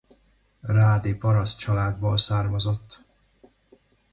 [0.63, 3.01] Rádi parasztcsaládból származott.